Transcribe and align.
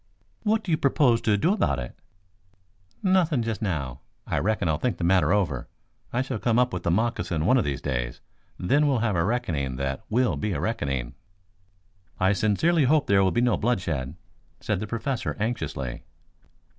"What 0.41 0.63
do 0.63 0.71
you 0.71 0.77
propose 0.79 1.21
to 1.21 1.37
do 1.37 1.53
about 1.53 1.77
it?" 1.77 1.93
"Nothing 3.03 3.43
just 3.43 3.61
now. 3.61 3.99
I 4.25 4.39
reckon 4.39 4.67
I'll 4.67 4.79
think 4.79 4.97
the 4.97 5.03
matter 5.03 5.31
over. 5.31 5.67
I 6.11 6.23
shall 6.23 6.39
come 6.39 6.57
up 6.57 6.73
with 6.73 6.81
the 6.81 6.89
moccasin 6.89 7.45
one 7.45 7.55
of 7.59 7.63
these 7.63 7.83
days, 7.83 8.19
then 8.57 8.87
we'll 8.87 8.97
have 9.05 9.15
a 9.15 9.23
reckoning 9.23 9.75
that 9.75 10.01
will 10.09 10.37
be 10.37 10.53
a 10.53 10.59
reckoning." 10.59 11.13
"I 12.19 12.33
sincerely 12.33 12.85
hope 12.85 13.05
there 13.05 13.21
will 13.23 13.29
be 13.29 13.41
no 13.41 13.57
bloodshed," 13.57 14.15
said 14.59 14.79
the 14.79 14.87
Professor 14.87 15.37
anxiously. 15.39 16.01